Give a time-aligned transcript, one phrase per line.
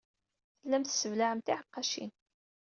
[0.59, 2.11] Tellam tesseblaɛem tiɛeqqacin.